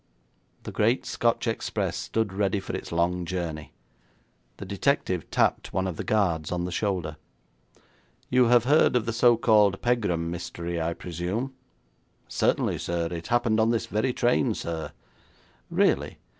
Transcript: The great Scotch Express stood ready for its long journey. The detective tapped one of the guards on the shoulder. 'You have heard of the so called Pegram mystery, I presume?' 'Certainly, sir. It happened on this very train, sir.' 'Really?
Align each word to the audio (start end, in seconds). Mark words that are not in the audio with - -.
The 0.63 0.71
great 0.71 1.05
Scotch 1.05 1.45
Express 1.45 1.95
stood 1.95 2.33
ready 2.33 2.59
for 2.59 2.75
its 2.75 2.91
long 2.91 3.23
journey. 3.23 3.71
The 4.57 4.65
detective 4.65 5.29
tapped 5.29 5.73
one 5.73 5.85
of 5.85 5.95
the 5.95 6.03
guards 6.03 6.51
on 6.51 6.65
the 6.65 6.71
shoulder. 6.71 7.17
'You 8.27 8.45
have 8.45 8.63
heard 8.63 8.95
of 8.95 9.05
the 9.05 9.13
so 9.13 9.37
called 9.37 9.79
Pegram 9.83 10.31
mystery, 10.31 10.81
I 10.81 10.95
presume?' 10.95 11.53
'Certainly, 12.27 12.79
sir. 12.79 13.09
It 13.11 13.27
happened 13.27 13.59
on 13.59 13.69
this 13.69 13.85
very 13.85 14.11
train, 14.11 14.55
sir.' 14.55 14.91
'Really? 15.69 16.17